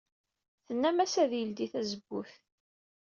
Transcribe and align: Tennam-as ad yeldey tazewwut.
Tennam-as 0.65 1.13
ad 1.23 1.31
yeldey 1.39 1.69
tazewwut. 1.73 2.31